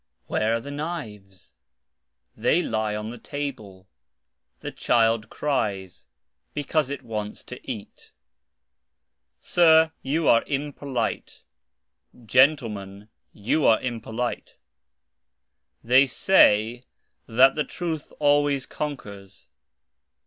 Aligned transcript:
Where 0.25 0.55
are 0.55 0.59
the 0.59 0.71
knives? 0.71 1.53
They 2.35 2.63
are 2.65 2.67
(lie) 2.67 2.95
on 2.95 3.11
the 3.11 3.19
table. 3.19 3.87
The 4.61 4.71
child 4.71 5.29
cries, 5.29 6.07
because 6.55 6.89
it 6.89 7.03
wants 7.03 7.43
to 7.43 7.71
eat. 7.71 8.11
Sir, 9.39 9.91
you 10.01 10.27
are 10.27 10.43
impolite. 10.47 11.43
Gentlemen, 12.25 13.09
you 13.31 13.63
are 13.67 13.79
impolite. 13.79 14.57
Tkey 15.85 16.09
say 16.09 16.85
that 17.27 17.53
(the) 17.53 17.63
truth 17.63 18.11
always 18.17 18.65
conquers. 18.65 19.49